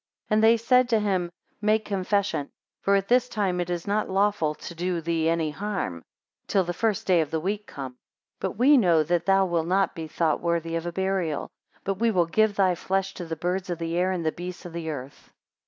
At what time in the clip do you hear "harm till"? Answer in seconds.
5.51-6.63